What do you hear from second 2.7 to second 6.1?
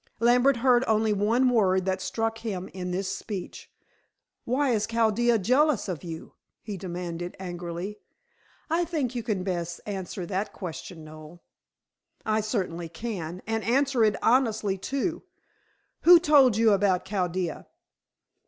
this speech. "Why is Chaldea jealous of